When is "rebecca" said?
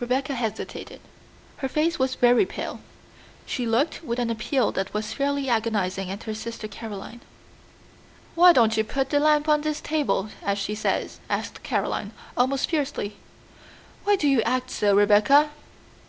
0.00-0.34, 14.96-15.50